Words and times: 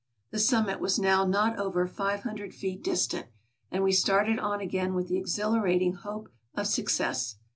The 0.31 0.39
summit 0.39 0.79
was 0.79 0.97
now 0.97 1.25
not 1.25 1.59
over 1.59 1.85
five 1.85 2.21
hun 2.23 2.33
dred 2.35 2.55
feet 2.55 2.83
distant, 2.83 3.27
and 3.69 3.83
we 3.83 3.91
started 3.91 4.39
on 4.39 4.59
again 4.59 4.95
with 4.95 5.09
the 5.09 5.19
exhilarat 5.21 5.79
ing 5.79 5.93
hope 5.93 6.29
of 6.55 6.65
success. 6.65 7.35